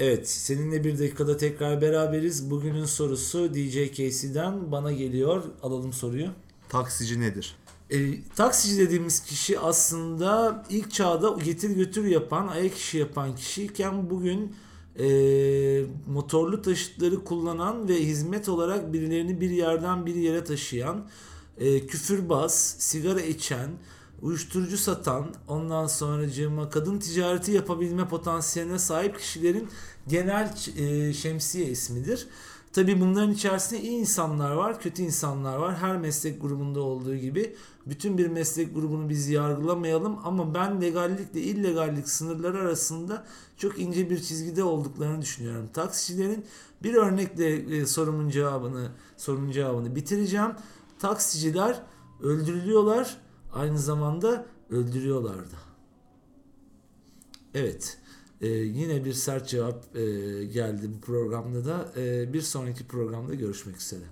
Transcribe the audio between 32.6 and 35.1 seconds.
Tabi bunların içerisinde iyi insanlar var, kötü